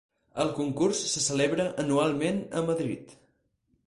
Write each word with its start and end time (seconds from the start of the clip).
El 0.43 0.47
concurs 0.59 1.01
se 1.11 1.21
celebra 1.25 1.67
anualment 1.83 2.39
a 2.61 2.65
Madrid. 2.71 3.15